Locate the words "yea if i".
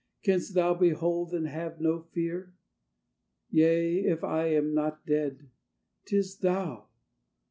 3.51-4.47